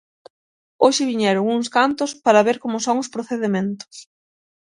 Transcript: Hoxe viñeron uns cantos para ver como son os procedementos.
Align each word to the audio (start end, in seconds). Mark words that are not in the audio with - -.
Hoxe 0.83 1.09
viñeron 1.11 1.51
uns 1.55 1.67
cantos 1.77 2.11
para 2.25 2.45
ver 2.47 2.57
como 2.63 2.77
son 2.85 2.95
os 3.03 3.11
procedementos. 3.15 3.95